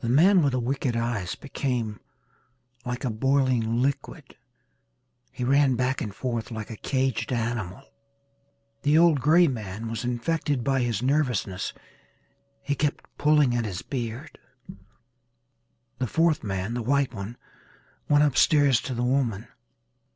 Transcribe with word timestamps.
The 0.00 0.08
man 0.08 0.42
with 0.42 0.50
the 0.50 0.58
wicked 0.58 0.96
eyes 0.96 1.36
became 1.36 2.00
like 2.84 3.04
a 3.04 3.08
boiling 3.08 3.80
liquid 3.80 4.36
he 5.30 5.44
ran 5.44 5.76
back 5.76 6.00
and 6.00 6.12
forth 6.12 6.50
like 6.50 6.70
a 6.70 6.76
caged 6.76 7.32
animal. 7.32 7.84
The 8.82 8.98
old 8.98 9.20
grey 9.20 9.46
man 9.46 9.86
was 9.88 10.02
infected 10.04 10.64
by 10.64 10.80
his 10.80 11.04
nervousness 11.04 11.72
he 12.62 12.74
kept 12.74 13.06
pulling 13.16 13.54
at 13.54 13.64
his 13.64 13.82
beard. 13.82 14.40
The 15.98 16.08
fourth 16.08 16.42
man, 16.42 16.74
the 16.74 16.82
white 16.82 17.14
one, 17.14 17.36
went 18.08 18.24
upstairs 18.24 18.80
to 18.80 18.92
the 18.92 19.04
woman. 19.04 19.46